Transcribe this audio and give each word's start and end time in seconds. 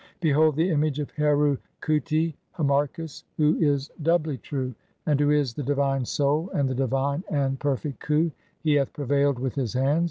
Behold 0.19 0.55
the 0.55 0.71
image 0.71 0.97
of 0.99 1.11
Heru 1.11 1.57
khuti 1.79 2.33
(Harmachis), 2.57 3.23
who 3.37 3.55
is 3.59 3.91
"doubly 4.01 4.35
true, 4.39 4.73
and 5.05 5.19
who 5.19 5.29
is 5.29 5.53
the 5.53 5.61
divine 5.61 6.05
Soul 6.05 6.49
and 6.55 6.67
the 6.67 6.73
divine 6.73 7.23
and 7.29 7.59
(12) 7.59 7.59
"perfect 7.59 7.99
Khu; 7.99 8.31
he 8.63 8.73
hath 8.73 8.91
prevailed 8.93 9.37
with 9.37 9.53
his 9.53 9.73
hands. 9.73 9.99